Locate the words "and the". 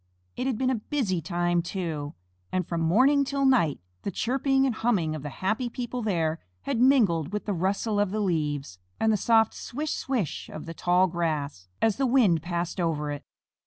8.99-9.15